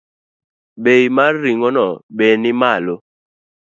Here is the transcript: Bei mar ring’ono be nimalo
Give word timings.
Bei 0.83 0.97
mar 1.15 1.33
ring’ono 1.43 1.87
be 2.17 2.25
nimalo 2.41 2.95